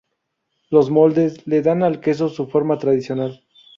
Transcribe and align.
Los 0.71 0.89
moldes 0.89 1.45
le 1.45 1.61
dan 1.61 1.83
al 1.83 1.99
queso 2.01 2.27
su 2.29 2.47
forma 2.47 2.79
tradicional. 2.79 3.43